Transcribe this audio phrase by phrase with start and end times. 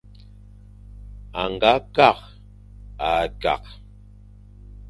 [1.41, 3.71] A nga kakh-e-kakh.